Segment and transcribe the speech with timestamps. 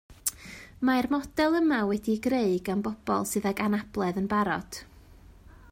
[0.89, 4.81] Mae'r model yma wedi'i greu gan bobl sydd ag anabledd yn barod